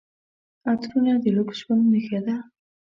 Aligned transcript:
عطرونه 0.69 1.13
د 1.23 1.25
لوکس 1.35 1.57
ژوند 1.61 1.83
نښه 1.93 2.19
ده. 2.25 2.35